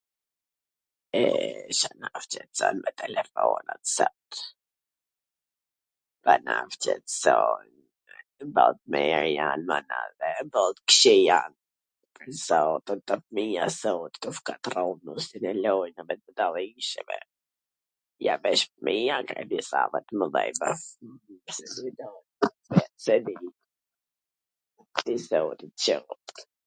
[1.17, 1.19] E,
[1.79, 4.31] Ca na shqetson me telefonat sot?
[6.23, 7.65] Po na shqetson,
[8.55, 11.51] boll t mir jan, mana, dhe boll t kwqij jan,
[12.17, 16.09] pwr zotin, kto fmija sot u shkatrrun, si dhe lojna
[26.01, 26.59] me...,